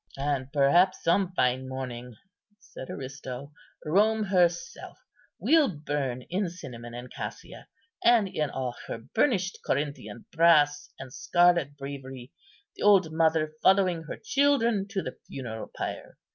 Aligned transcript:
"And 0.17 0.51
perhaps 0.51 1.03
some 1.03 1.31
fine 1.35 1.67
morning," 1.69 2.15
said 2.59 2.89
Aristo, 2.89 3.51
"Rome 3.85 4.23
herself 4.23 4.97
will 5.37 5.67
burn 5.69 6.23
in 6.23 6.49
cinnamon 6.49 6.95
and 6.95 7.13
cassia, 7.13 7.67
and 8.03 8.27
in 8.27 8.49
all 8.49 8.73
her 8.87 8.97
burnished 8.97 9.59
Corinthian 9.63 10.25
brass 10.31 10.91
and 10.97 11.13
scarlet 11.13 11.77
bravery, 11.77 12.31
the 12.75 12.81
old 12.81 13.11
mother 13.13 13.51
following 13.61 14.01
her 14.05 14.17
children 14.17 14.87
to 14.87 15.03
the 15.03 15.19
funeral 15.27 15.69
pyre. 15.77 16.17